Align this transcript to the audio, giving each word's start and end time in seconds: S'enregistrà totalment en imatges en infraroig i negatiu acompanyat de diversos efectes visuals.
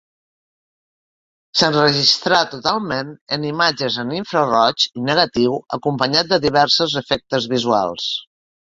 S'enregistrà 1.59 2.39
totalment 2.55 3.13
en 3.37 3.45
imatges 3.51 4.01
en 4.05 4.17
infraroig 4.23 4.89
i 4.91 5.07
negatiu 5.13 5.63
acompanyat 5.81 6.35
de 6.35 6.45
diversos 6.51 7.01
efectes 7.07 7.53
visuals. 7.59 8.15